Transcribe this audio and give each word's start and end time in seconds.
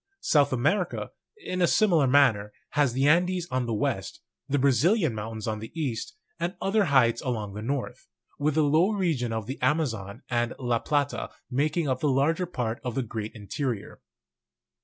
South 0.23 0.51
America, 0.51 1.11
in 1.37 1.61
a 1.61 1.67
similar 1.67 2.07
manner, 2.07 2.51
has 2.71 2.93
the 2.93 3.07
Andes 3.07 3.47
on 3.51 3.67
the 3.67 3.73
west, 3.75 4.19
the 4.49 4.57
Brazilian 4.57 5.13
Mountains 5.13 5.47
on 5.47 5.59
the 5.59 5.71
east, 5.79 6.15
and 6.39 6.55
other 6.59 6.85
heights 6.85 7.21
along 7.21 7.53
the 7.53 7.61
north, 7.61 8.07
with 8.39 8.55
the 8.55 8.63
low 8.63 8.93
region 8.93 9.31
of 9.31 9.45
the 9.45 9.61
Ama 9.61 9.85
zon 9.85 10.23
and 10.27 10.55
La 10.57 10.79
Plata 10.79 11.29
making 11.51 11.87
up 11.87 11.99
the 11.99 12.09
larger 12.09 12.47
part 12.47 12.81
of 12.83 12.95
the 12.95 13.03
great 13.03 13.35
1 13.35 13.43
interior. 13.43 14.01